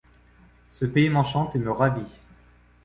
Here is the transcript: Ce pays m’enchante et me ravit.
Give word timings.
Ce 0.67 0.85
pays 0.85 1.09
m’enchante 1.11 1.55
et 1.55 1.59
me 1.59 1.69
ravit. 1.71 2.17